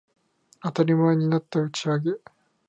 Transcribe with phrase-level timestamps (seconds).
[0.63, 2.13] 当たり前になった打ち上げ